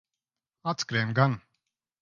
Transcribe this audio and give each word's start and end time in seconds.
Atskrien 0.63 1.13
gan. 1.13 1.41